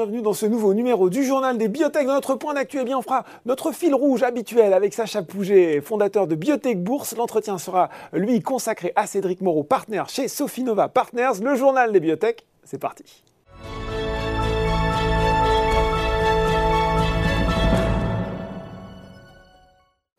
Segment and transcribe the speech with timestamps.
[0.00, 2.06] bienvenue dans ce nouveau numéro du journal des biotech.
[2.06, 5.82] Dans notre point d'actu, eh bien, on fera notre fil rouge habituel avec Sacha Pouget,
[5.82, 7.14] fondateur de Biotech Bourse.
[7.14, 12.46] L'entretien sera, lui, consacré à Cédric Moreau, partenaire chez Sofinova Partners, le journal des biotech.
[12.64, 13.22] C'est parti.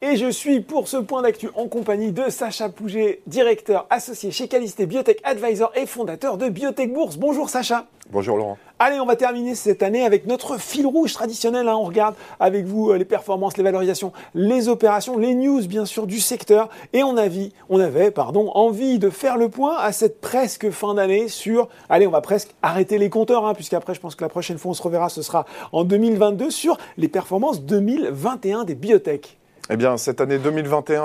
[0.04, 4.48] Et je suis pour ce point d'actu en compagnie de Sacha Pouget, directeur associé chez
[4.48, 7.18] Calisté Biotech Advisor et fondateur de Biotech Bourse.
[7.18, 7.86] Bonjour Sacha.
[8.10, 8.58] Bonjour Laurent.
[8.80, 11.68] Allez, on va terminer cette année avec notre fil rouge traditionnel.
[11.68, 11.76] Hein.
[11.76, 16.08] On regarde avec vous euh, les performances, les valorisations, les opérations, les news bien sûr
[16.08, 16.70] du secteur.
[16.94, 20.96] Et on, avait, on avait pardon, envie de faire le point à cette presque fin
[20.96, 24.30] d'année sur, allez, on va presque arrêter les compteurs, hein, puisqu'après je pense que la
[24.30, 29.38] prochaine fois on se reverra, ce sera en 2022, sur les performances 2021 des biotech.
[29.74, 31.02] Eh bien, cette année 2021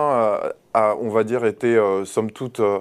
[0.75, 2.81] a, on va dire, été, euh, somme toute, euh,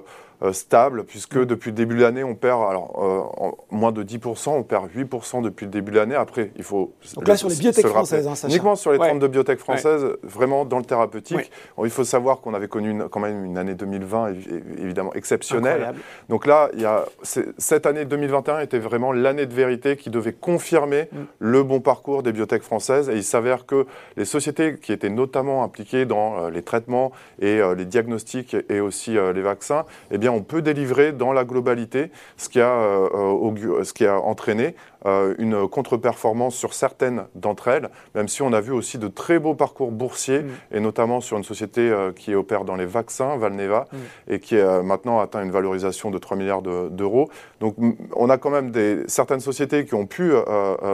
[0.52, 4.62] stable, puisque depuis le début de l'année, on perd alors, euh, moins de 10%, on
[4.62, 6.14] perd 8% depuis le début de l'année.
[6.14, 6.92] Après, il faut.
[7.14, 10.78] Donc là, sur les biotech françaises, hein, Uniquement sur les 32 biotech françaises, vraiment dans
[10.78, 11.50] le thérapeutique.
[11.82, 14.34] il faut savoir qu'on avait connu quand même une année 2020
[14.78, 15.94] évidemment exceptionnelle.
[16.28, 20.32] Donc là, il y a, cette année 2021 était vraiment l'année de vérité qui devait
[20.32, 21.16] confirmer mm.
[21.38, 23.08] le bon parcours des biotech françaises.
[23.08, 27.60] Et il s'avère que les sociétés qui étaient notamment impliquées dans euh, les traitements et
[27.76, 32.48] les diagnostics et aussi les vaccins, eh bien, on peut délivrer dans la globalité, ce
[32.48, 34.74] qui a, euh, euh, ce qui a entraîné
[35.06, 39.38] euh, une contre-performance sur certaines d'entre elles, même si on a vu aussi de très
[39.38, 40.50] beaux parcours boursiers, mm.
[40.72, 44.32] et notamment sur une société qui opère dans les vaccins, Valneva, mm.
[44.32, 47.28] et qui a maintenant atteint une valorisation de 3 milliards d'euros.
[47.60, 47.76] Donc
[48.14, 50.32] on a quand même des, certaines sociétés qui ont pu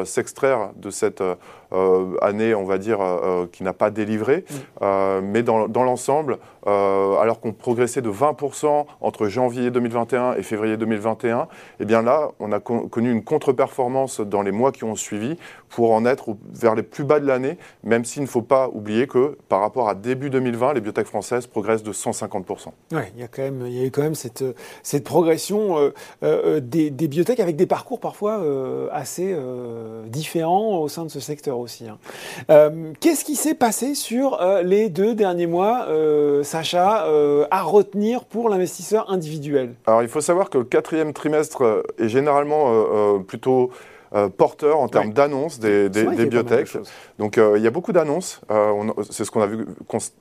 [0.04, 1.22] s'extraire de cette
[2.20, 2.98] année, on va dire,
[3.52, 4.44] qui n'a pas délivré,
[4.80, 5.20] mm.
[5.22, 11.48] mais dans, dans l'ensemble, alors qu'on progressait de 20% entre janvier 2021 et février 2021,
[11.80, 15.36] eh bien là, on a connu une contre-performance dans les mois qui ont suivi
[15.68, 19.06] pour en être vers les plus bas de l'année, même s'il ne faut pas oublier
[19.06, 22.68] que par rapport à début 2020, les biotech françaises progressent de 150%.
[22.92, 24.44] Oui, il y a quand même, il y a eu quand même cette,
[24.82, 25.90] cette progression euh,
[26.22, 29.36] euh, des, des biotech avec des parcours parfois euh, assez
[30.06, 31.86] différents au sein de ce secteur aussi.
[31.88, 31.98] Hein.
[33.00, 35.86] Qu'est-ce qui s'est passé sur les deux derniers mois,
[36.42, 37.06] Sacha,
[37.50, 39.74] à retenir pour l'investisseur individuel?
[39.86, 43.70] Alors il faut savoir que le quatrième trimestre est généralement euh, euh, plutôt
[44.14, 46.76] euh, porteur en termes d'annonces des, des, biotech.
[47.18, 48.42] Donc il y a beaucoup d'annonces.
[49.10, 49.64] c'est ce qu'on a vu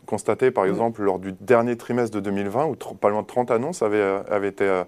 [0.06, 3.82] constater par exemple lors du dernier trimestre de 2020 où pas loin de 30 annonces
[3.82, 4.84] avaient, avaient été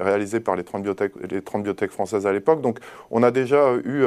[0.00, 2.60] réalisées par les 30 biotech, les 30 biotech françaises à l'époque.
[2.60, 2.78] Donc
[3.10, 4.04] on a déjà eu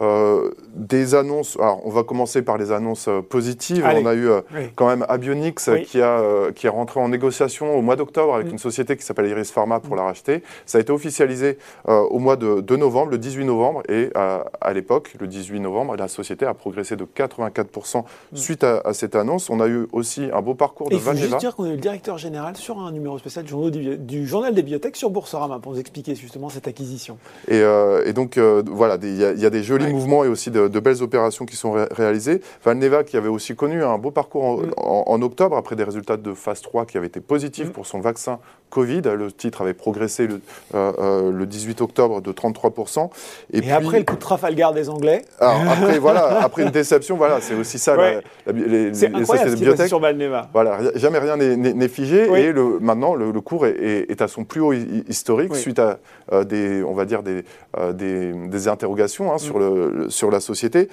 [0.00, 3.84] euh, des annonces, alors on va commencer par les annonces euh, positives.
[3.84, 4.40] On a eu euh,
[4.74, 8.52] quand même Abionix qui, a, qui est rentré en négociation au mois d'octobre avec mm.
[8.52, 9.98] une société qui s'appelle Iris Pharma pour mm.
[9.98, 10.42] la racheter.
[10.66, 15.28] Ça a été officialisé au mois de, novembre, le 18 novembre, et à, l'époque, le
[15.28, 18.36] 18 novembre, la société a progressé de 84% mm.
[18.36, 19.48] suite à, cette annonce.
[19.48, 21.12] On a eu aussi un beau parcours de Valneva.
[21.12, 24.54] Il faut juste dire qu'on est le directeur général sur un numéro spécial du, journal
[24.54, 27.16] des biotech sur Boursorama pour vous expliquer justement cette acquisition.
[27.46, 27.62] Et,
[28.12, 31.56] donc voilà, il y, y, a des jolis mouvements et aussi de, belles opérations qui
[31.56, 32.40] sont réalisées.
[32.64, 34.72] Valneva qui avait aussi connu un beau parcours mm.
[34.76, 37.72] en, octobre après des résultats de phase 3 qui avaient été positifs mm.
[37.72, 38.38] pour son vaccin
[38.74, 39.02] Covid.
[39.16, 40.40] Le titre avait progressé le,
[40.74, 43.08] euh, le 18 octobre de 33%.
[43.52, 47.54] Et, après le coup de Trafalgar des Anglais après, voilà, après une déception, voilà, c'est
[47.54, 47.96] aussi ça.
[47.96, 48.20] La,
[48.52, 50.48] les, les sociétés de sur Valneva.
[50.52, 54.72] Voilà, jamais rien n'est figé et le, maintenant le, cours est, à son plus haut
[54.72, 55.98] historique suite à
[56.32, 57.44] euh, des, on va dire des,
[57.78, 59.60] euh, des, interrogations hein, sur, mm.
[59.60, 60.88] le, sur la société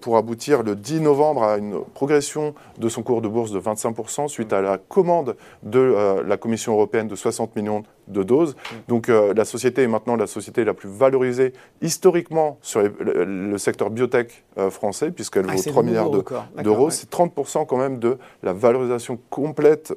[0.00, 4.28] pour aboutir le 10 novembre à une progression de son cours de bourse de 25%
[4.28, 8.56] suite à la commande de la Commission européenne de 60 millions de doses.
[8.88, 13.90] Donc euh, la société est maintenant la société la plus valorisée historiquement sur le, secteur
[13.90, 16.90] biotech euh, français, puisqu'elle ah, vaut 3 milliards d'euros.
[16.90, 19.94] C'est 30% quand même de la valorisation complète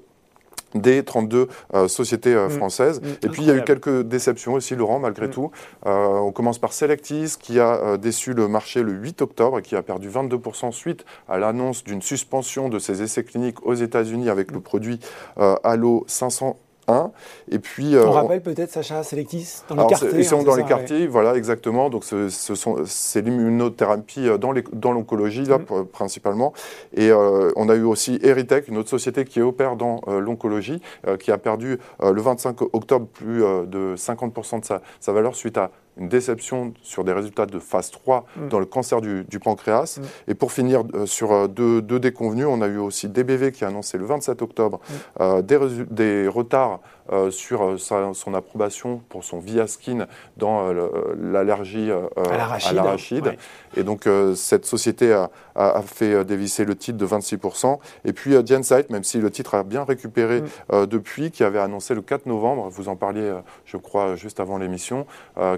[0.75, 2.49] des 32 euh, sociétés mm.
[2.49, 2.99] françaises.
[2.99, 3.25] Mm.
[3.25, 5.31] Et puis il y a eu quelques déceptions aussi, Laurent, malgré mm.
[5.31, 5.51] tout.
[5.85, 9.83] on commence par Selectis, qui a déçu le marché le 8 octobre et qui a
[9.83, 14.59] perdu 22% suite à l'annonce d'une suspension de ses essais cliniques aux États-Unis avec le
[14.59, 14.99] produit
[15.37, 16.57] Allo 500
[17.49, 20.09] et puis, euh, on rappelle peut-être, Sacha Selectis, dans les quartiers.
[20.15, 21.89] Ils sont hein, dans les quartiers, voilà, exactement.
[21.89, 25.85] Donc, ce, sont, c'est l'immunothérapie euh, dans, dans l'oncologie, là, mm.
[25.91, 26.53] principalement.
[26.93, 30.81] Et euh, on a eu aussi Eritech, une autre société qui opère dans l'oncologie,
[31.19, 35.71] qui a perdu le 25 octobre plus de 50% de sa, sa, valeur suite à
[35.97, 38.47] une déception sur des résultats de phase 3 mm.
[38.49, 39.99] dans le cancer du, pancréas.
[39.99, 40.31] Mm.
[40.31, 43.67] Et pour finir euh, sur euh, deux, déconvenus, on a eu aussi DBV qui a
[43.67, 44.93] annoncé le 27 octobre mm.
[45.21, 45.59] euh, des,
[45.89, 46.79] des, retards
[47.31, 50.07] sur son approbation pour son Viaskin
[50.37, 50.71] dans
[51.21, 53.35] l'allergie à l'arachide.
[53.75, 55.13] Et donc cette société
[55.53, 57.77] a, fait dévisser le titre de 26%.
[58.05, 62.01] Et puis Gensight, même si le titre a bien récupéré depuis, qui avait annoncé le
[62.01, 63.33] 4 novembre, vous en parliez
[63.65, 65.05] je crois juste avant l'émission,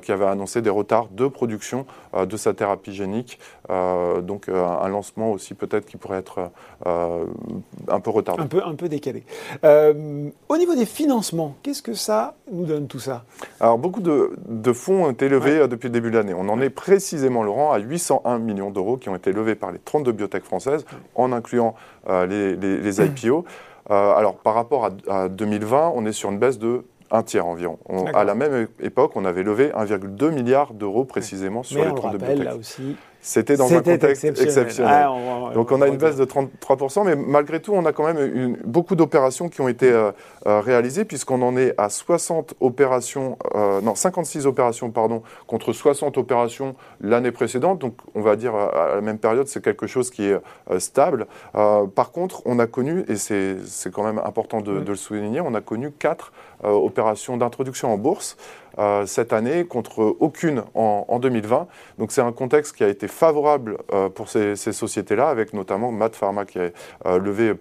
[0.02, 3.40] qui avait annoncé des retards de production euh, de sa thérapie génique.
[3.70, 6.52] Euh, donc euh, un lancement aussi peut-être qui pourrait être
[6.86, 8.44] un peu retardé.
[8.44, 9.24] Un peu, un peu décalé.
[9.64, 13.24] au niveau des financements, qu'est-ce que ça nous donne tout ça?
[13.60, 16.34] Alors beaucoup de, fonds ont été levés depuis le début de l'année.
[16.34, 19.80] On en est précisément, Laurent, à 801 millions d'euros qui ont été levés par les
[19.80, 20.86] 32 biotech françaises,
[21.16, 21.76] en incluant
[22.08, 23.46] les, les, IPO.
[23.90, 26.84] alors par rapport à, à 2020, on est sur une baisse de
[27.16, 27.80] un tiers environ.
[28.14, 32.14] À la même époque, on avait levé 1,2 milliard d'euros précisément sur les on 30
[32.14, 32.96] le rappelle, de
[33.26, 35.08] c'était dans un contexte exceptionnel.
[35.56, 38.96] Donc on, a une baisse de 33%, mais malgré tout, on a quand même beaucoup
[38.96, 40.12] d'opérations qui ont été euh,
[40.46, 46.20] euh, réalisées, puisqu'on en est à 60 opérations, euh, non, 56 opérations, pardon, contre 60
[46.20, 47.80] opérations l'année précédente.
[47.80, 50.40] Donc on va dire à la même période, c'est quelque chose qui est
[50.78, 51.26] stable.
[51.54, 55.56] par contre, on a connu, et c'est quand même important de, de le souligner, on
[55.56, 56.32] a connu 4
[56.66, 58.38] euh, opération d'introduction en bourse
[58.80, 61.68] euh, cette année contre aucune en, 2020.
[62.00, 66.16] Donc c'est un contexte qui a été favorable euh, pour ces, sociétés-là, avec notamment Matt
[66.16, 67.54] Pharma qui a levé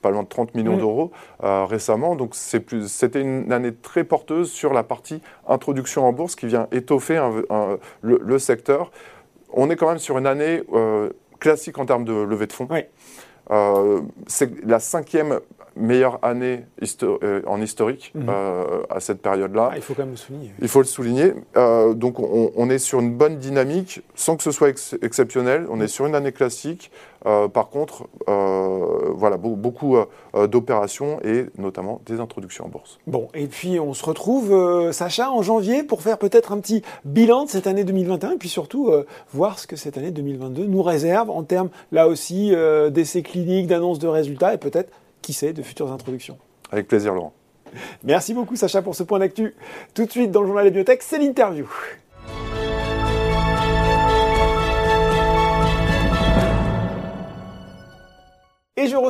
[0.00, 0.78] pas loin de 30 millions mm.
[0.78, 2.14] d'euros récemment.
[2.14, 7.20] Donc c'était une année très porteuse sur la partie introduction en bourse qui vient étoffer
[8.02, 8.92] le, secteur.
[9.52, 10.62] On est quand même sur une année
[11.40, 12.68] classique en termes de levée de fonds.
[14.26, 15.40] C'est la cinquième
[15.76, 16.64] meilleure année
[17.02, 18.26] euh, en historique mhm.
[18.28, 19.70] euh, à cette période-là.
[19.72, 20.52] Ah, il faut quand même le souligner.
[20.60, 21.34] Il faut le souligner.
[21.56, 24.68] Euh, donc on, est sur une bonne dynamique sans que ce soit
[25.02, 25.66] exceptionnel.
[25.70, 26.90] On est sur une année classique.
[27.24, 29.96] par contre, voilà, beaucoup
[30.34, 32.98] d'opérations et notamment des introductions en bourse.
[33.06, 37.44] Bon, et puis on se retrouve, Sacha, en janvier pour faire peut-être un petit bilan
[37.44, 38.90] de cette année 2021 et puis surtout
[39.32, 42.54] voir ce que cette année 2022 nous réserve en termes, là aussi,
[42.90, 44.90] d'essais cliniques, d'annonces de résultats et peut-être
[45.22, 46.38] qui sait, de futures introductions.
[46.70, 47.32] Avec plaisir, Laurent.
[48.04, 49.54] Merci beaucoup, Sacha, pour ce point d'actu.
[49.94, 51.66] Tout de suite, dans le journal des biotech, c'est l'interview.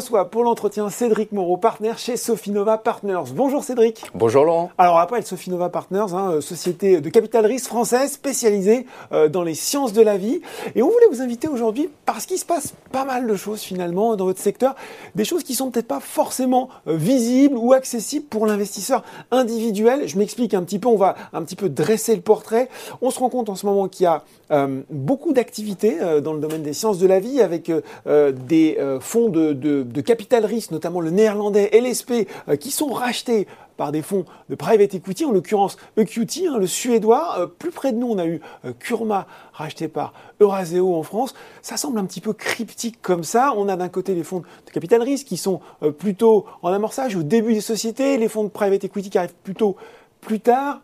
[0.02, 3.30] Reçois pour l'entretien Cédric Moreau, partenaire chez Sofinova Partners.
[3.36, 4.02] Bonjour Cédric.
[4.16, 4.72] Bonjour Laurent.
[4.76, 9.54] Alors on rappelle Sofinova Partners, hein, société de capital risque française spécialisée euh, dans les
[9.54, 10.40] sciences de la vie.
[10.74, 14.16] Et on voulait vous inviter aujourd'hui parce qu'il se passe pas mal de choses finalement
[14.16, 14.74] dans votre secteur.
[15.14, 20.08] Des choses qui sont peut-être pas forcément euh, visibles ou accessibles pour l'investisseur individuel.
[20.08, 22.68] Je m'explique un petit peu, on va un petit peu dresser le portrait.
[23.02, 26.40] On se rend compte en ce moment qu'il y a euh, beaucoup d'activités dans le
[26.40, 27.70] domaine des sciences de la vie avec
[28.04, 29.52] des fonds de
[29.82, 33.46] de, capital risque, notamment le néerlandais LSP, euh, qui sont rachetés
[33.76, 37.36] par des fonds de private equity, en l'occurrence EQT, hein, le suédois.
[37.38, 41.34] Euh, plus près de nous, on a eu euh, Kurma racheté par Euraseo en France.
[41.62, 43.54] Ça semble un petit peu cryptique comme ça.
[43.56, 45.60] On a d'un côté les fonds de capital risque qui sont
[45.98, 49.76] plutôt en amorçage au début des sociétés, les fonds de private equity qui arrivent plutôt
[50.20, 50.80] plus tard.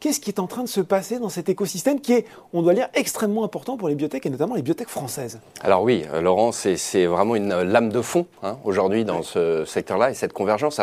[0.00, 2.24] Qu'est-ce qui est en train de se passer dans cet écosystème qui est,
[2.54, 6.04] on doit dire, extrêmement important pour les biotech et notamment les biotech françaises Alors oui,
[6.14, 10.32] euh, Laurent, c'est vraiment une lame de fond hein, aujourd'hui dans ce secteur-là et cette
[10.32, 10.80] convergence.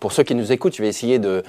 [0.00, 1.42] Pour ceux qui nous écoutent, je vais essayer de,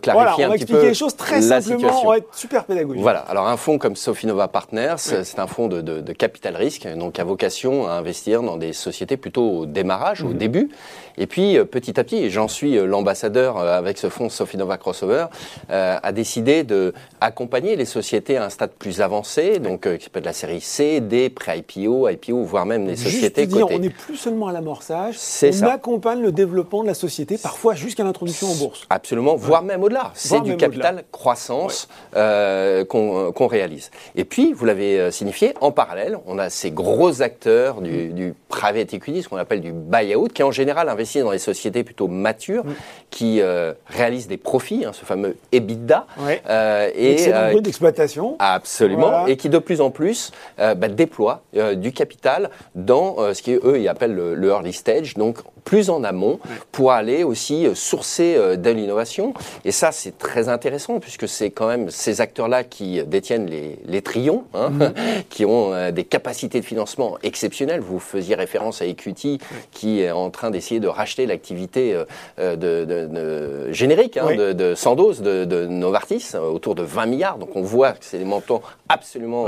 [0.00, 0.44] clarifier un petit peu.
[0.44, 3.02] On va expliquer les choses très simplement, on va être super pédagogique.
[3.02, 7.24] Voilà, alors un fonds comme Sofinova Partners, c'est un fonds de, capital risque, donc à
[7.24, 10.38] vocation à investir dans des sociétés plutôt au démarrage, au mhm.
[10.38, 10.70] début.
[11.18, 14.28] Et puis euh, petit à petit, et j'en suis euh, l'ambassadeur euh, avec ce fonds
[14.28, 15.26] Sofinova Crossover,
[15.68, 20.24] a décidé de accompagner les sociétés à un stade plus avancé, donc qui peut être
[20.24, 24.48] la série C, D, pré-IPO, IPO, voire même les sociétés dire, On n'est plus seulement
[24.48, 28.82] à l'amorçage, on accompagne le développement de la société, parfois jusqu'à l'introduction en bourse.
[28.90, 30.12] Absolument, voire même au-delà.
[30.14, 33.90] C'est du capital croissance euh, euh, qu'on réalise.
[34.16, 38.34] Et puis, vous l'avez euh, signifié, en parallèle, on a ces gros acteurs du, du
[38.48, 42.08] private equity, ce qu'on appelle du buy-out, qui en général investissent dans des sociétés plutôt
[42.08, 42.74] matures, mm.
[43.10, 43.40] qui
[43.86, 46.06] réalisent des profits, hein, ce fameux EBITDA.
[46.94, 48.36] et euh, d'exploitation.
[48.38, 49.26] Absolument.
[49.26, 51.42] Et qui de plus en plus bah, déploient
[51.76, 56.04] du capital dans ce qui eux ils appellent le, le early stage, donc plus en
[56.04, 56.38] amont
[56.72, 59.34] pour aller aussi sourcer de l'innovation.
[59.64, 64.02] Et ça, c'est très intéressant puisque c'est quand même ces acteurs-là qui détiennent les, les
[64.02, 64.92] trions, hein, mhm.
[65.30, 67.80] qui ont des capacités de financement exceptionnelles.
[67.80, 69.38] Vous faisiez référence à Equity
[69.70, 71.94] qui est en train d'essayer de racheter l'activité
[72.38, 77.38] de, de, générique hein, de, de Sandoz, de, Novartis, autour de 20 milliards.
[77.38, 79.46] Donc on voit que c'est des montants absolument,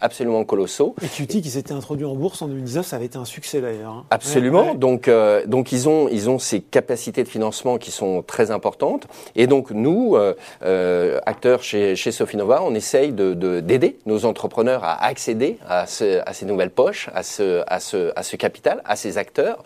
[0.00, 0.94] absolument colossaux.
[1.02, 3.92] Equity qui s'était introduit en bourse en 2019, ça avait été un succès d'ailleurs.
[3.92, 4.04] Hein.
[4.10, 4.74] Absolument.
[4.74, 9.06] Donc, euh, donc ils, ont, ils ont ces capacités de financement qui sont très importantes.
[9.36, 10.34] Et donc nous, euh,
[10.64, 15.86] euh, acteurs chez, chez Sofinova, on essaye d'aider de, d'aider nos entrepreneurs à accéder à,
[15.86, 19.58] ce, à, ces nouvelles poches, à ce, à, ce, à ce capital, à ces acteurs.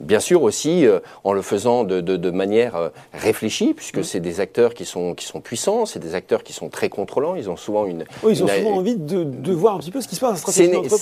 [0.00, 0.86] bien sûr aussi
[1.24, 4.04] en le faisant de, de manière réfléchie, puisque mm.
[4.04, 7.34] c'est des acteurs qui sont, qui sont puissants, c'est des acteurs qui sont très contrôlants.
[7.34, 8.04] Ils ont souvent une.
[8.22, 10.44] Oui, ils ont souvent envie de, de, voir un petit peu ce qui se passe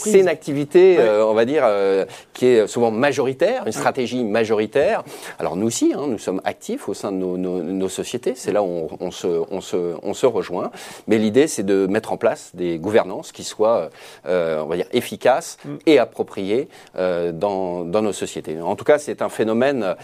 [0.04, 5.02] c'est une activité, euh, on va dire, euh, qui est souvent majoritaire, une stratégie majoritaire.
[5.38, 8.34] Alors nous aussi, hein, nous sommes actifs au sein de nos, sociétés.
[8.36, 10.70] C'est là où on, se, on, se, on, se, rejoint.
[11.06, 13.90] Mais l'idée, c'est de mettre en place des gouvernances qui soient,
[14.26, 15.76] euh, on va dire, efficaces mm.
[15.86, 18.60] et appropriées dans, dans, nos sociétés.
[18.60, 19.94] En tout cas, c'est un phénomène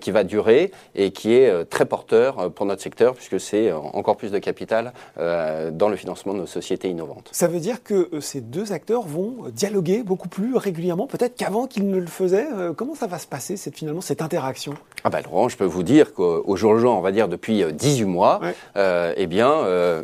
[0.00, 4.30] qui va durer et qui est très porteur pour notre secteur, puisque c'est encore plus
[4.30, 7.28] de capital dans le financement de nos sociétés innovantes.
[7.32, 11.88] Ça veut dire que ces deux acteurs vont dialoguer beaucoup plus régulièrement, peut-être qu'avant qu'ils
[11.88, 12.48] ne le faisaient.
[12.52, 14.74] Euh, comment ça va se passer, cette, finalement, cette interaction?
[15.06, 17.64] Ah ben Laurent, je peux vous dire qu'au jour le jour, on va dire depuis
[17.72, 18.40] 18 euh, mois,
[18.76, 19.52] euh, eh bien,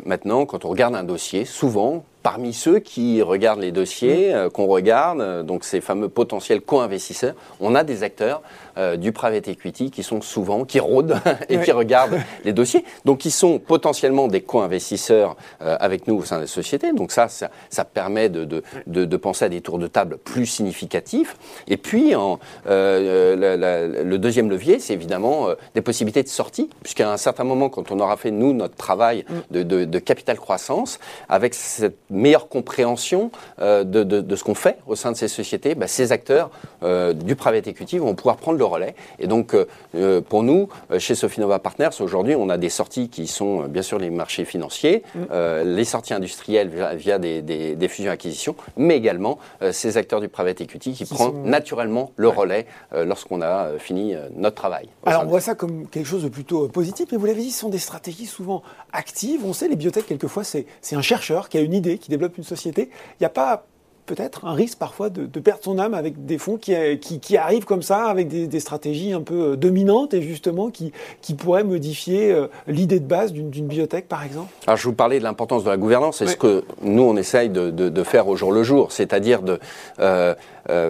[0.05, 4.49] maintenant, quand on regarde un dossier, souvent, parmi ceux qui regardent les dossiers, mmh.
[4.51, 8.41] qu'on regarde, donc ces fameux potentiels co-investisseurs, on a des acteurs
[8.75, 11.15] euh, du private equity qui sont souvent, qui rôdent
[11.49, 12.83] et qui regardent les dossiers.
[13.05, 16.91] Donc, ils sont potentiellement des co-investisseurs euh, avec nous au sein des sociétés.
[16.91, 21.37] Donc, ça, ça, permet de, de, de, penser à des tours de table plus significatifs.
[21.67, 27.17] Et puis, en, euh, le deuxième levier, c'est évidemment des possibilités de sortie, puisqu'à un
[27.17, 29.61] certain moment, quand on aura fait, nous, notre travail mm.
[29.63, 30.99] de, de capital croissance,
[31.29, 36.11] avec cette meilleure compréhension de, ce qu'on fait au sein de ces sociétés, bah, ces
[36.11, 36.51] acteurs
[36.81, 38.95] du private equity vont pouvoir prendre le relais.
[39.19, 39.65] Et donc, euh,
[39.95, 43.81] euh, pour nous, euh, chez Sofinova Partners, aujourd'hui, on a des sorties qui sont bien
[43.81, 45.21] sûr les marchés financiers, mm.
[45.65, 49.37] les sorties industrielles via, des, fusions-acquisitions, mais également
[49.71, 54.87] ces acteurs du private equity qui, prennent naturellement le relais lorsqu'on a fini notre travail.
[55.05, 57.59] Alors, on voit ça comme quelque chose de plutôt positif, mais vous l'avez dit, ce
[57.59, 59.41] sont des stratégies souvent actives.
[59.45, 62.43] On sait, les biotech, quelquefois, c'est un chercheur qui a une idée, qui développe une
[62.43, 62.89] société.
[63.11, 63.65] Il n'y a pas
[64.05, 67.81] peut-être un risque parfois de, perdre son âme avec des fonds qui, qui, arrivent comme
[67.81, 70.91] ça, avec des, stratégies un peu euh, dominantes et justement qui,
[71.21, 74.51] qui pourraient modifier euh, l'idée de base d'une bibliothèque, par exemple?
[74.67, 77.49] Alors, je vous parlais de l'importance de la gouvernance, c'est ce que nous, on essaye
[77.49, 79.59] de, de, faire au jour le jour, c'est-à-dire de
[79.99, 80.35] euh,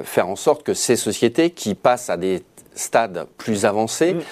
[0.04, 2.42] faire en sorte que ces sociétés qui passent à des
[2.74, 4.24] stades plus avancés mm.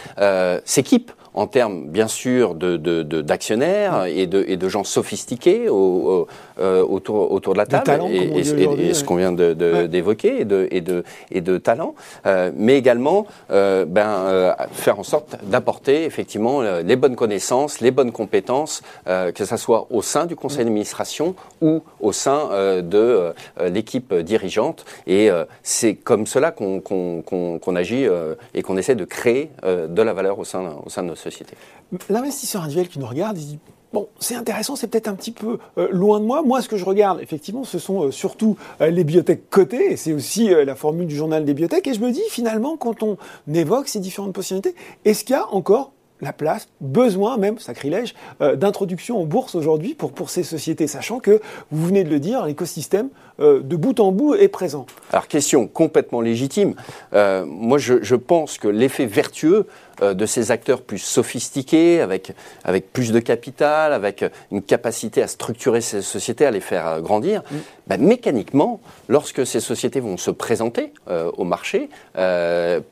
[0.66, 6.28] s'équipent en termes, bien sûr, d'actionnaires de, de, et, de, et de gens sophistiqués au,
[6.62, 11.04] euh, autour, autour de la table, et, ce qu'on vient d'évoquer, et, de, et, de,
[11.32, 17.16] et de talent, euh, mais également euh, ben, faire en sorte d'apporter effectivement les bonnes
[17.16, 22.50] connaissances, les bonnes compétences, que ce soit au sein du conseil d'administration ou au sein
[22.82, 24.86] de l'équipe dirigeante.
[25.08, 25.30] Et
[25.64, 28.06] c'est comme cela qu'on agit
[28.54, 31.56] et qu'on essaie de créer de la valeur au sein, au sein de nos sociétés.
[32.10, 33.60] L'investisseur individuel qui nous regarde, il dit
[33.94, 36.44] Bon, c'est intéressant, c'est peut-être un petit peu euh, loin de moi.
[36.44, 39.98] Moi, ce que je regarde, effectivement, ce sont euh, surtout euh, les biotech cotées, et
[39.98, 41.86] c'est aussi la formule du journal des biotech.
[41.88, 43.18] Et je me dis, finalement, quand on
[43.54, 49.20] évoque ces différentes possibilités, est-ce qu'il y a encore la place, besoin même, sacrilège, d'introduction
[49.20, 53.10] en bourse aujourd'hui pour, pour ces sociétés, sachant que, vous venez de le dire, l'écosystème
[53.40, 56.76] de bout en bout est présent Alors, question complètement légitime.
[57.14, 59.66] moi, je, je pense que l'effet vertueux
[60.02, 62.34] euh, de ces acteurs plus sophistiqués, avec,
[62.64, 67.02] avec plus de capital, avec une capacité à structurer ces sociétés, à les faire euh,
[67.02, 67.56] grandir, mm.
[67.88, 71.90] bah, mécaniquement, lorsque ces sociétés vont se présenter euh, au marché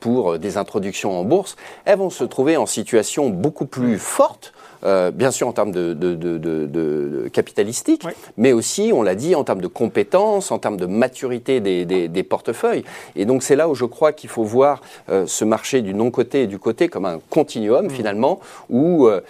[0.00, 4.52] pour des introductions en bourse, elles vont se trouver en situation beaucoup plus forte
[4.84, 8.04] euh, bien sûr en termes de, de, de, de capitalistique,
[8.36, 12.08] mais aussi, on l'a dit, en termes de compétences, en termes de maturité des, des,
[12.08, 12.84] des portefeuilles.
[13.16, 16.42] Et donc c'est là où je crois qu'il faut voir euh, ce marché du non-côté
[16.42, 17.90] et du côté comme un continuum mmh.
[17.90, 19.20] finalement, où euh,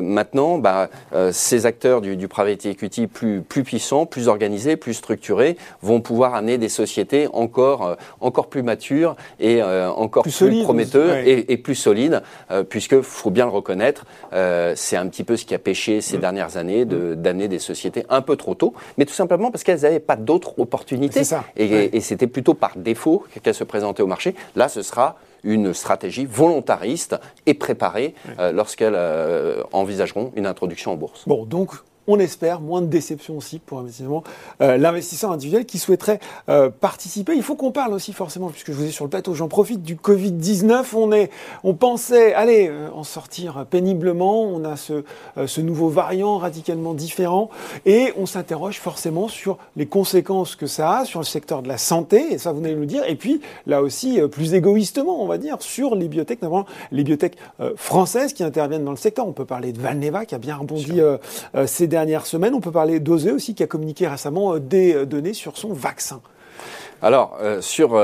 [0.00, 0.88] maintenant bah,
[1.32, 6.34] ces acteurs du, du private equity plus, plus puissants, plus organisés, plus structurés, vont pouvoir
[6.34, 12.22] amener des sociétés encore, encore plus matures et encore plus, prometteuses et, et, plus solides,
[12.68, 14.04] puisque faut bien le reconnaître,
[14.74, 16.20] c'est un petit peu ce qui a pêché ces mm.
[16.20, 17.14] dernières années, mm.
[17.14, 20.58] d'amener des sociétés un peu trop tôt, mais tout simplement parce qu'elles n'avaient pas d'autres
[20.58, 21.22] opportunités.
[21.56, 24.34] Et, et c'était plutôt par défaut qu'elles se présentaient au marché.
[24.56, 28.14] Là, ce sera une stratégie volontariste et préparée
[28.52, 28.98] lorsqu'elles
[29.72, 31.22] envisageront une introduction en bourse.
[31.26, 31.70] Bon, donc
[32.08, 33.84] on espère, moins de déception aussi pour
[34.60, 37.34] euh, l'investisseur individuel qui souhaiterait euh, participer.
[37.36, 39.82] Il faut qu'on parle aussi forcément, puisque je vous ai sur le plateau, j'en profite
[39.82, 40.86] du Covid-19.
[40.94, 41.30] On, est,
[41.64, 44.42] on pensait, allez, euh, en sortir péniblement.
[44.42, 45.04] On a ce,
[45.46, 47.50] ce nouveau variant radicalement différent
[47.84, 51.76] et on s'interroge forcément sur les conséquences que ça a sur le secteur de la
[51.76, 55.36] santé, et ça vous allez nous dire, et puis là aussi, plus égoïstement, on va
[55.36, 57.36] dire, sur les biotech, notamment les biotech
[57.76, 59.28] françaises qui interviennent dans le secteur.
[59.28, 61.00] On peut parler de Valneva qui a bien rebondi
[61.66, 62.54] ces derniers dernière semaine.
[62.54, 65.72] On peut parler d'Osé aussi, qui a communiqué récemment euh, des euh, données sur son
[65.72, 66.20] vaccin.
[67.02, 68.00] Alors, euh, sur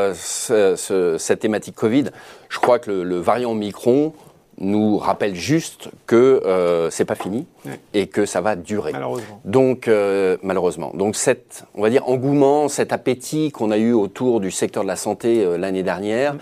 [1.18, 2.06] cette thématique Covid,
[2.48, 4.12] je crois que le, variant Omicron
[4.58, 7.44] nous rappelle juste que euh, c'est pas fini
[7.92, 8.92] et que ça va durer.
[8.92, 9.40] Malheureusement.
[9.44, 9.90] Donc
[10.42, 10.92] malheureusement.
[10.94, 14.88] Donc cet, on va dire engouement, cet appétit qu'on a eu autour du secteur de
[14.88, 16.36] la santé l'année dernière.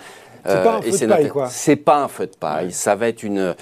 [0.45, 1.47] C'est pas un feu de paille, quoi.
[1.49, 2.71] C'est pas un feu de paille.
[2.71, 3.55] Ça va être une,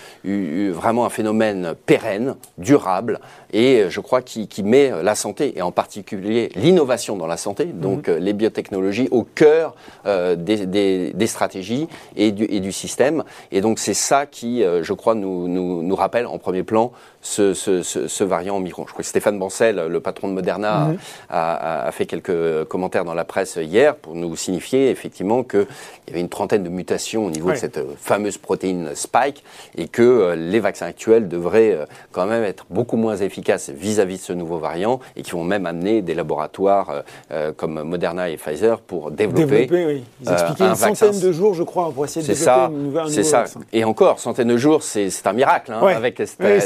[0.71, 3.19] vraiment un phénomène pérenne, durable,
[3.51, 8.07] et je crois qui, met la santé, et en particulier l'innovation dans la santé, donc
[8.07, 8.17] mhm.
[8.17, 13.23] les biotechnologies, au cœur euh, des, stratégies et du, et du, système.
[13.51, 16.91] Et donc c'est ça qui, euh, je crois, nous, nous, nous rappelle en premier plan
[17.21, 18.85] ce, ce, ce, variant Omicron.
[18.87, 20.97] Je crois que Stéphane Bancel, le patron de Moderna, mhm.
[21.29, 25.67] a, a, fait quelques commentaires dans la presse hier pour nous signifier effectivement qu'il
[26.07, 29.43] y avait une trentaine de mutations au niveau de cette fameuse protéine Spike
[29.77, 34.17] et que euh, les vaccins actuels devraient euh, quand même être beaucoup moins efficaces vis-à-vis
[34.17, 38.37] de ce nouveau variant et qui vont même amener des laboratoires euh, comme Moderna et
[38.37, 39.65] Pfizer pour développer.
[39.65, 40.03] développer oui.
[40.21, 43.09] Ils expliquaient une centaine de jours, je crois, pour essayer de développer ça, une nouvelle,
[43.09, 43.45] C'est ça.
[43.73, 46.61] Et encore, centaine de jours, c'est un miracle hein, avec cette,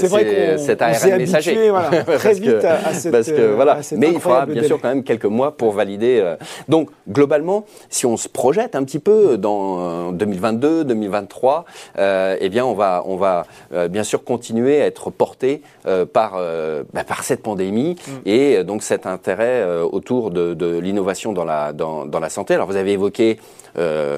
[0.59, 1.55] cet ARN messager.
[2.17, 3.79] très vite à, cette, parce que, voilà.
[3.97, 6.35] Mais il faudra bien sûr quand même quelques mois pour valider.
[6.67, 11.65] Donc globalement, si on se projette un petit peu dans 2022, 2023,
[11.97, 16.05] euh, eh bien, on va, on va euh, bien sûr continuer à être porté euh,
[16.05, 18.11] par, euh, bah, par cette pandémie mm.
[18.25, 22.53] et donc cet intérêt autour de, de l'innovation dans la, dans, dans, la santé.
[22.53, 23.39] Alors, vous avez évoqué
[23.77, 24.17] euh,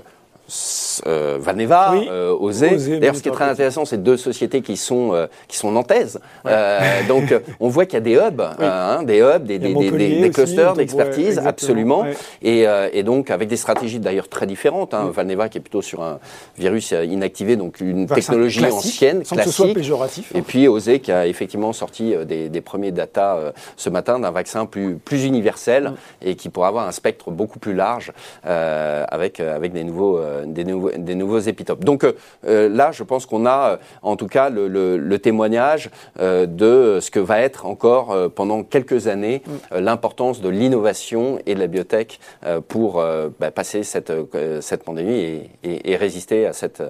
[0.49, 2.77] Valneva, euh, Osé.
[2.99, 6.19] D'ailleurs, ce qui est très intéressant, c'est deux sociétés qui sont euh, qui sont nantaises.
[6.45, 9.91] Euh, donc, on voit qu'il y a des hubs, hein, des hubs, des, des, des,
[9.91, 12.05] des clusters d'expertise, absolument.
[12.41, 14.93] Et, et, donc, avec des stratégies d'ailleurs très différentes.
[14.93, 15.11] Hein.
[15.13, 16.19] Valneva qui est plutôt sur un
[16.57, 19.51] virus inactivé, donc une technologie ancienne, sans classique.
[19.51, 20.31] Que ce soit péjoratif.
[20.35, 24.95] Et puis Osé qui a effectivement sorti des, premiers data ce matin d'un vaccin plus
[24.95, 28.11] plus universel et qui pourra avoir un spectre beaucoup plus large
[28.43, 31.83] avec avec des nouveaux des nouveaux des nouveaux épitopes.
[31.83, 32.13] Donc euh,
[32.45, 37.19] euh, là, je pense qu'on a euh, en tout cas le, témoignage de ce que
[37.19, 39.79] va être encore pendant quelques années mm.
[39.79, 42.19] l'importance de l'innovation et de la biotech
[42.67, 43.03] pour
[43.39, 44.13] bah, passer cette,
[44.61, 46.83] cette pandémie et, résister à cette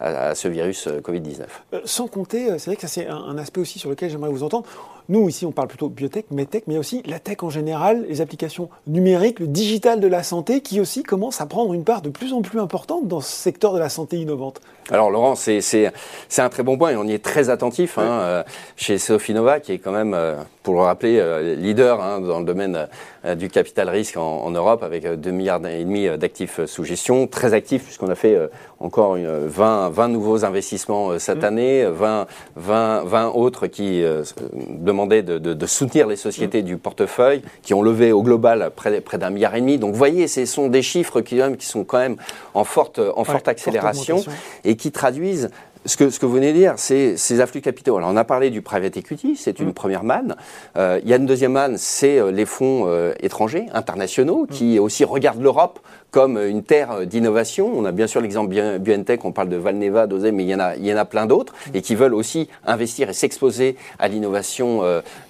[0.00, 1.42] à, ce virus Covid-19.
[1.84, 4.66] sans compter, c'est vrai que ça c'est un, aspect aussi sur lequel j'aimerais vous entendre.
[5.10, 8.70] Nous, ici, on parle plutôt biotech, medtech, mais aussi la tech en général, les applications
[8.86, 12.32] numériques, le digital de la santé, qui aussi commence à prendre une part de plus
[12.32, 14.60] en plus importante dans ce secteur de la santé innovante.
[14.88, 15.92] Alors Laurent, c'est
[16.38, 18.42] un très bon point et on y est très attentif hein, euh,
[18.76, 20.36] chez Sofinova, qui est quand même, euh,
[20.70, 22.86] pour le rappeler, euh, leader hein, dans le domaine
[23.36, 27.52] du capital risque en, en Europe, avec 2 milliards et demi d'actifs sous gestion, très
[27.52, 28.38] actif puisqu'on a fait
[28.78, 31.44] encore une, 20, 20 nouveaux investissements cette mmh.
[31.44, 34.02] année, 20, 20, 20 autres qui
[34.70, 39.28] demandent de, soutenir les sociétés du portefeuille qui ont levé au global près, près d'un
[39.28, 39.76] milliard et demi.
[39.76, 42.16] Donc, vous voyez, ce sont des chiffres qui, qui sont quand même
[42.54, 44.24] en forte, en forte accélération
[44.64, 45.50] et qui traduisent
[45.86, 47.96] ce que, ce que vous venez de dire, c'est ces afflux capitaux.
[47.96, 49.74] Alors, on a parlé du private equity, c'est une mm.
[49.74, 50.36] première manne.
[50.76, 54.46] Euh, il y a une deuxième manne, c'est euh, les fonds euh, étrangers, internationaux, mm.
[54.48, 55.80] qui aussi regardent l'Europe
[56.10, 57.70] comme une terre d'innovation.
[57.74, 60.60] On a bien sûr l'exemple BioNTech, on parle de Valneva, d'Osé, mais il y en
[60.60, 61.76] a, il y en a plein d'autres, mm.
[61.76, 64.82] et qui veulent aussi investir et s'exposer à l'innovation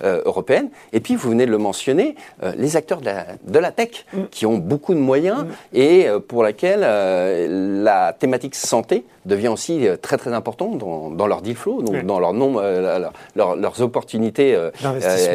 [0.03, 0.71] européenne.
[0.93, 2.15] Et puis, vous venez de le mentionner,
[2.57, 6.81] les acteurs de la, de la tech, qui ont beaucoup de moyens, et pour laquelle
[6.81, 12.19] la thématique santé devient aussi très très important dans, dans leur deal flow, donc dans
[12.19, 14.71] leur nombre, euh, leurs opportunités euh,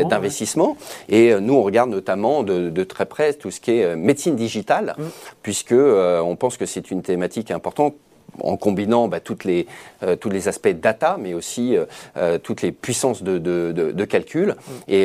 [0.04, 0.78] d'investissement.
[1.10, 4.36] Et euh, nous, on regarde notamment de, de, très près tout ce qui est médecine
[4.36, 5.04] digitale, mm.
[5.46, 7.94] Puisque on pense que c'est une thématique importante
[8.40, 9.68] en combinant bah, toutes les,
[10.04, 11.86] euh, tous les aspects data, mais aussi euh,
[12.18, 14.50] euh, toutes les puissances de, de, de, calcul.
[14.50, 14.72] Mm.
[14.88, 15.04] Et,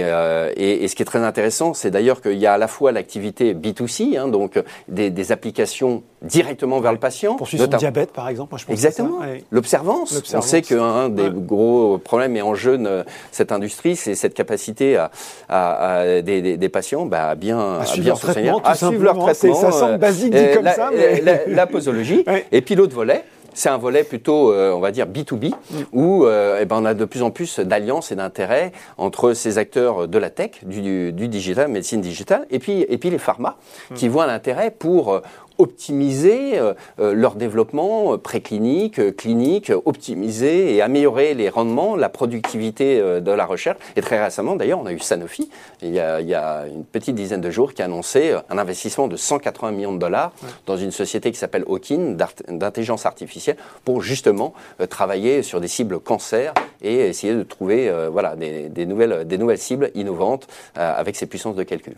[0.57, 3.55] et, ce qui est très intéressant, c'est d'ailleurs qu'il y a à la fois l'activité
[3.55, 7.37] B2C, hein, donc des, des, applications directement vers le patient.
[7.37, 8.51] Pour suivre son diabète, par exemple.
[8.53, 9.21] Moi, je pense Exactement.
[9.51, 10.23] L'observance.
[10.35, 15.11] On sait qu'un des gros problèmes et enjeux de cette industrie, c'est cette capacité à,
[15.49, 19.19] à, des, des, patients bah, à bien, à suivre, bien leur traitement, à suivre leur
[19.19, 19.55] traitement.
[19.55, 20.91] Ça semble basique dit comme la, ça.
[20.93, 21.21] Mais...
[21.21, 22.25] La, la, posologie.
[22.53, 23.10] Et puis l'autre volet,
[23.55, 25.77] c'est un volet plutôt, euh, on va dire, B2B, mm.
[25.93, 29.59] où euh, eh ben, on a de plus en plus d'alliances et d'intérêts entre ces
[29.59, 33.57] acteurs de la tech, du, du digital, médecine digitale, et puis, et puis les pharma,
[33.91, 33.95] mm.
[33.95, 35.21] qui voient l'intérêt pour euh,
[35.61, 43.01] optimiser euh, euh, leur développement euh, préclinique, clinique, optimiser et améliorer les rendements, la productivité
[43.21, 43.79] de la recherche.
[43.97, 45.51] Et très récemment, d'ailleurs, on a eu Sanofi,
[45.83, 48.59] il y a, il y a, une petite dizaine de jours, qui a annoncé un
[48.59, 50.33] investissement de 180 millions de dollars
[50.67, 52.17] dans une société qui s'appelle Hawking,
[52.49, 54.55] d'intelligence artificielle, pour justement
[54.89, 59.59] travailler sur des cibles cancer et essayer de trouver voilà, des, des, nouvelles, des nouvelles
[59.59, 61.97] cibles innovantes avec ces puissances de calcul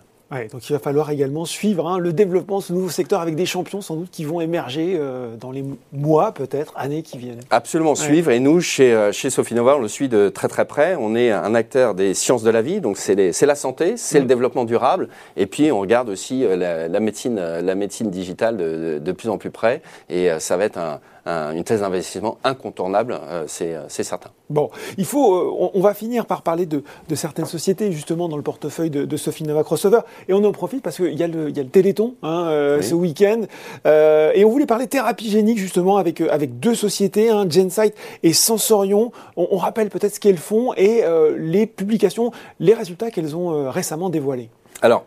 [0.50, 3.46] donc il va falloir également suivre hein, le développement de ce nouveau secteur avec des
[3.46, 7.40] champions sans doute qui vont émerger euh, dans les mois, peut-être, années qui viennent.
[7.50, 8.30] Absolument, suivre.
[8.30, 10.96] Et nous, chez, euh, chez Sofinova, on le suit de très très près.
[10.98, 14.24] On est un acteur des sciences de la vie, donc c'est la santé, c'est le
[14.24, 14.28] mm.
[14.28, 15.08] développement durable.
[15.36, 19.38] Et puis on regarde aussi euh, la, médecine, la médecine digitale de, de, plus en
[19.38, 19.82] plus près.
[20.08, 24.30] Et ça va être un, une thèse d'investissement incontournable, euh, euh, c'est certain.
[24.50, 26.82] Bon, il faut, euh, on, va finir par parler de,
[27.14, 30.82] certaines sociétés justement dans le portefeuille de, de Sophie Nova Crossover, et on en profite
[30.82, 33.42] parce qu'il y, a le, y a le Téléthon hein, ce week-end,
[33.84, 39.12] et on voulait parler thérapie génique justement avec, avec deux sociétés, hein, Gensight et Sensorion.
[39.36, 41.04] On, rappelle peut-être ce qu'elles font et
[41.36, 44.50] les publications, les résultats qu'elles ont récemment dévoilés.
[44.80, 45.04] Alors,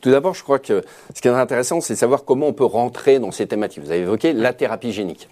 [0.00, 0.82] tout d'abord, je crois que
[1.14, 3.82] ce qui est intéressant, c'est de savoir comment on peut rentrer dans ces thématiques.
[3.82, 5.28] Vous avez évoqué la thérapie génique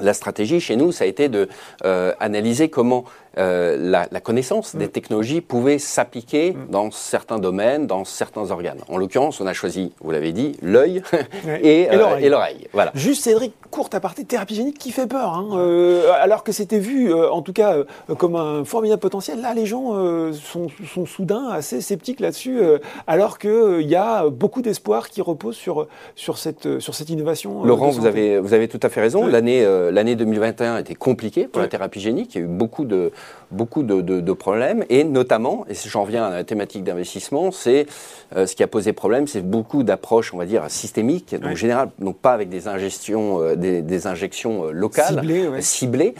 [0.00, 1.48] la stratégie chez nous, ça a été de
[1.84, 3.04] euh, analyser comment
[3.38, 4.90] euh, la, connaissance des mm.
[4.90, 6.70] technologies pouvait s'appliquer mm.
[6.70, 8.80] dans certains domaines, dans certains organes.
[8.88, 11.02] En l'occurrence, on a choisi, vous l'avez dit, l'œil
[11.62, 12.68] et, euh, et l'oreille.
[12.72, 12.90] Voilà.
[12.94, 16.02] Juste Cédric, courte aparté thérapie génique qui fait peur, hein.
[16.20, 17.76] alors que c'était vu, en tout cas,
[18.16, 19.40] comme un formidable potentiel.
[19.40, 19.92] Là, les gens
[20.32, 22.60] sont, sont, soudain assez sceptiques là-dessus,
[23.06, 27.62] alors qu'il y a beaucoup d'espoir qui repose sur, sur, cette, sur cette innovation.
[27.62, 29.26] Laurent, vous avez, vous avez tout à fait raison.
[29.26, 32.34] L'année l'année 2021 a été compliquée pour la thérapie génique.
[32.34, 33.12] Il y a eu beaucoup de,
[33.50, 37.86] beaucoup de, problèmes, et notamment, et j'en viens à la thématique d'investissement, c'est
[38.36, 41.90] euh, ce qui a posé problème, c'est beaucoup d'approches, on va dire, systémiques, donc général,
[41.98, 45.22] donc pas avec des ingestions, euh, des, injections euh, locales,
[45.60, 46.14] ciblées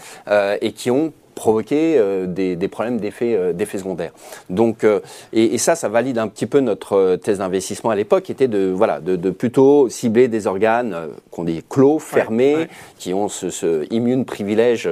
[0.60, 4.10] et qui ont provoquer euh, des, problèmes d'effets euh, secondaires.
[4.50, 4.98] Donc, euh,
[5.32, 8.72] et, ça, ça valide un petit peu notre thèse d'investissement à l'époque, qui était de,
[8.74, 10.96] voilà, de, plutôt cibler des organes
[11.30, 12.66] qu'on dit clos, fermés,
[12.98, 14.88] qui ont ce, immune privilège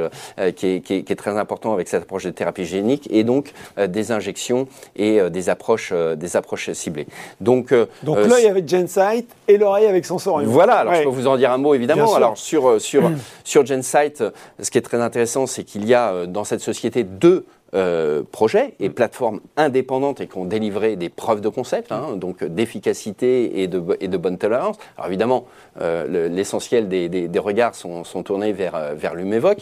[0.54, 3.52] qui est, qui, est, très important avec cette approche de thérapie génique, et donc
[3.88, 7.06] des injections et des, approches, des approches ciblées.
[7.40, 10.48] Donc, donc l'œil avec Gensight et l'oreille avec Sensorium.
[10.48, 12.14] Voilà, alors je peux vous en dire un mot évidemment.
[12.14, 13.18] Alors sur, sur, mm.
[13.42, 14.22] sur Gensight,
[14.60, 18.74] ce qui est très intéressant, c'est qu'il y a dans cette société deux euh, projets
[18.78, 23.66] et plateformes indépendantes et qui ont délivré des preuves de concept, hein, donc d'efficacité et
[23.66, 24.76] de, et de bonne tolérance.
[24.96, 25.46] Alors évidemment,
[25.80, 29.58] euh, l'essentiel des, des, regards sont, sont, tournés vers, euh, vers l'UMEVOC,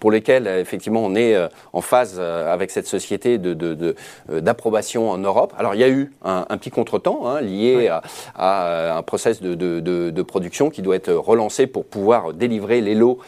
[0.00, 1.36] pour lesquels effectivement on est
[1.72, 5.54] en phase avec cette société d'approbation de, de, en Europe.
[5.56, 8.02] Alors il y a eu un, un petit contretemps hein, lié à,
[8.34, 13.20] à, un process de, production qui doit être relancé pour pouvoir délivrer les lots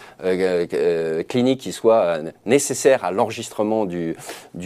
[1.29, 4.08] cliniques qui soient nécessaires à l'enregistrement du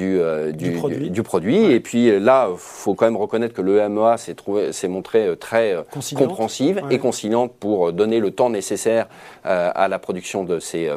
[0.00, 1.64] euh, du, du, produit.
[1.64, 5.82] Et puis là, il faut quand même reconnaître que l'EMEA s'est montré euh, très euh,
[6.16, 9.06] compréhensive et conciliante pour donner le temps nécessaire
[9.44, 10.90] à la production de ces,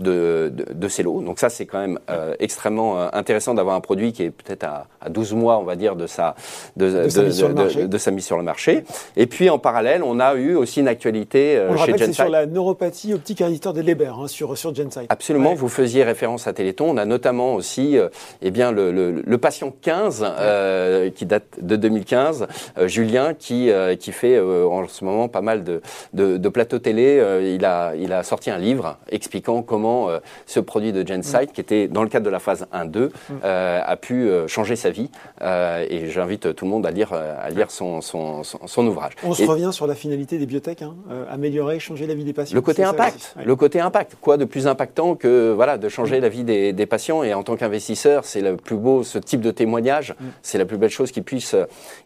[0.00, 1.22] de, de, ces lots.
[1.22, 1.98] Donc ça, c'est quand même
[2.38, 6.06] extrêmement intéressant d'avoir un produit qui est peut-être à, 12 mois, on va dire, de
[6.06, 6.34] sa,
[6.76, 8.84] de, sa, mise sur le marché.
[9.16, 12.06] Et puis en parallèle, on a eu aussi une actualité on chez Gensight.
[12.06, 15.06] C'est sur la neuropathie optique herditeur des Leber, hein, sur, sur Gensight.
[15.08, 16.90] Absolument, vous faisiez référence à Téléthon.
[16.90, 18.08] On a notamment aussi euh,
[18.42, 22.46] eh bien, le, patient 15, euh, qui date de 2015,
[22.78, 25.80] euh, Julien, qui, qui fait en ce moment pas mal de,
[26.12, 27.22] de, plateaux télé.
[27.42, 29.85] il, a, il a sorti un livre expliquant comment
[30.46, 31.52] ce produit de GenSight, mm.
[31.52, 33.34] qui était dans le cadre de la phase 1-2, mm.
[33.42, 35.10] a pu changer sa vie.
[35.42, 39.12] et j'invite tout le monde à lire, à lire son, son, son, ouvrage.
[39.22, 40.94] On se revient sur la finalité des biotech, hein,
[41.30, 42.54] améliorer, changer la vie des patients.
[42.54, 43.34] Le côté impact.
[43.44, 44.16] Le côté impact.
[44.20, 46.22] Quoi de plus impactant que voilà, de changer mm.
[46.22, 47.22] la vie des, des patients?
[47.22, 50.78] Et en tant qu'investisseur c'est le plus beau, ce type de témoignage, c'est la plus
[50.78, 51.54] belle chose qui puisse,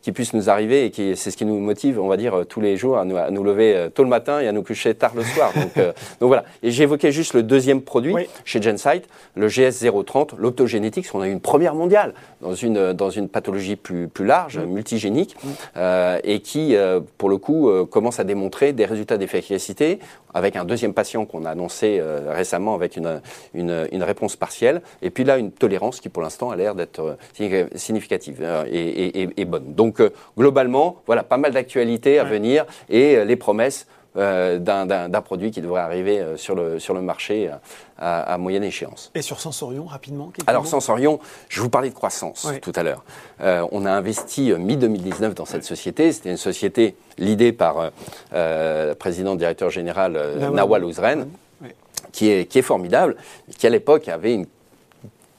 [0.03, 2.61] qui puisse nous arriver et qui, c'est ce qui nous motive, on va dire, tous
[2.61, 4.95] les jours à nous, à nous lever euh, tôt le matin et à nous coucher
[4.95, 5.53] tard le soir.
[5.55, 6.45] donc, euh, donc, voilà.
[6.63, 11.33] Et j'évoquais juste le deuxième produit chez Gensight, le GS030, l'optogénétique, parce qu'on a eu
[11.33, 14.65] une première mondiale dans une, dans une pathologie plus, plus large, mm.
[14.65, 15.37] multigénique.
[15.77, 16.75] Euh, et qui,
[17.19, 19.99] pour le coup, commence à démontrer des résultats d'efficacité
[20.33, 23.21] avec un deuxième patient qu'on a annoncé récemment avec une,
[23.55, 24.83] une, une réponse partielle.
[25.03, 29.45] Et puis là, une tolérance qui pour l'instant a l'air d'être euh, significative euh, et,
[29.45, 29.75] bonne.
[29.75, 35.61] Donc euh, globalement, voilà, pas mal d'actualités à venir et les promesses d'un produit qui
[35.61, 37.51] devrait arriver sur, le, sur le marché
[37.99, 39.11] à, moyenne échéance.
[39.15, 43.05] Et sur Sensorion, rapidement Alors Sensorion, je vous parlais de croissance tout à l'heure.
[43.41, 46.13] on a investi mi-2019 dans cette société.
[46.13, 47.91] C'était une société l'idée par
[48.33, 50.19] le président directeur général
[50.53, 51.29] Nawal Ouzren.
[52.13, 53.15] Qui est, qui est formidable,
[53.57, 54.47] qui à l'époque avait une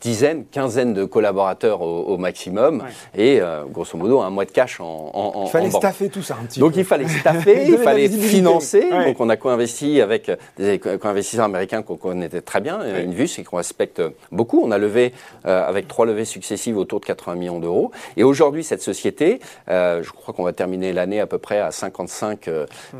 [0.02, 2.84] dizaine, quinzaine de collaborateurs au, maximum
[3.16, 6.38] et euh, grosso modo un mois de cash en, en Il fallait staffer tout ça
[6.42, 8.90] un petit Donc il fallait staffer, il fallait financer.
[8.90, 13.44] Donc on a co-investi avec des co-investisseurs américains qu'on connaissait très bien, une vue, c'est
[13.44, 14.62] qu'on respecte beaucoup.
[14.64, 15.14] On a levé
[15.46, 17.92] euh, avec trois levées successives autour de 80 millions d'euros.
[18.18, 21.72] Et aujourd'hui cette société, euh, je crois qu'on va terminer l'année à peu près à
[21.72, 22.50] 55,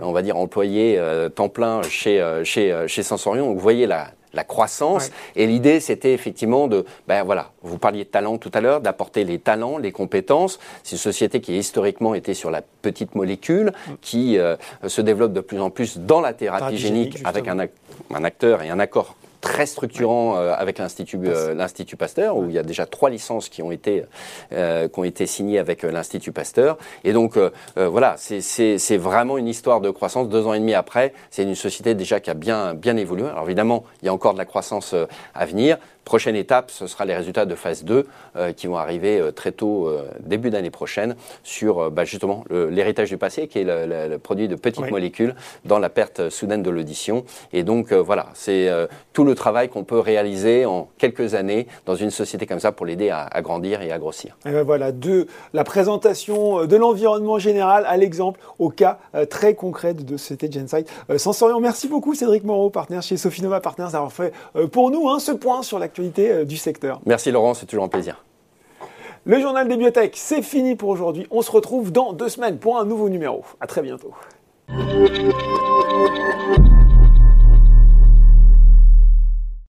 [0.02, 1.02] on va dire employés
[1.36, 3.48] temps plein chez chez chez Sensorion.
[3.48, 5.12] Donc vous voyez la la croissance.
[5.36, 9.24] Et l'idée, c'était effectivement de, ben voilà, vous parliez de talent tout à l'heure, d'apporter
[9.24, 10.60] les talents, les compétences.
[10.84, 13.92] C'est une société qui historiquement était sur la petite molécule, mm.
[14.02, 14.56] qui euh,
[14.88, 18.70] se développe de plus en plus dans la thérapie, génique, avec un, un, acteur et
[18.70, 22.86] un accord très structurant euh, avec l'Institut euh, l'Institut Pasteur, où il y a déjà
[22.86, 24.06] trois licences qui ont été,
[24.54, 26.78] euh, qui ont été signées avec l'Institut Pasteur.
[27.04, 27.38] Et donc,
[27.76, 30.30] voilà, c'est vraiment une histoire de croissance.
[30.30, 33.28] Deux ans et demi après, c'est une société déjà qui a bien, bien évolué.
[33.28, 34.94] Alors évidemment, il y a encore de la croissance
[35.34, 35.78] à venir.
[36.04, 39.52] Prochaine étape, ce sera les résultats de phase 2 euh, qui vont arriver euh, très
[39.52, 44.48] tôt, euh, début d'année prochaine, sur bah, justement l'héritage du passé, qui est le, produit
[44.48, 47.24] de petites molécules dans la perte soudaine de l'audition.
[47.54, 48.70] Et donc voilà, c'est
[49.14, 52.86] tout le travail qu'on peut réaliser en quelques années dans une société comme ça pour
[52.86, 54.38] l'aider à, grandir et à grossir.
[54.46, 59.94] Et ben voilà, de la présentation de l'environnement général à l'exemple, au cas très concret
[59.94, 60.90] de société Gensight.
[61.18, 64.34] Sensorion, merci beaucoup Cédric Moreau, partenaire chez Sofinova Partners, d'avoir fait
[64.72, 65.88] pour nous hein, ce point sur la
[66.20, 67.02] euh, du secteur.
[67.06, 68.24] Merci Laurent, c'est toujours un plaisir.
[69.26, 71.28] Le journal des biotech, c'est fini pour aujourd'hui.
[71.30, 73.44] On se retrouve dans deux semaines pour un nouveau numéro.
[73.60, 74.14] À très bientôt.